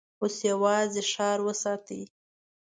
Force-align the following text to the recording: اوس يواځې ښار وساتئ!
اوس 0.21 0.37
يواځې 0.49 1.01
ښار 1.11 1.39
وساتئ! 1.47 2.01